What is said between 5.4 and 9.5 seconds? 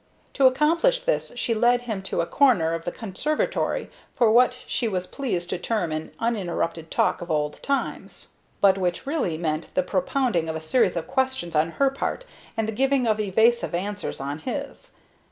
to term an uninterrupted talk of old times, but which really